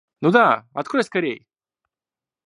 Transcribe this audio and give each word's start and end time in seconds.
Ну 0.19 0.31
да, 0.31 0.65
открой 0.73 1.03
скорей! 1.03 1.45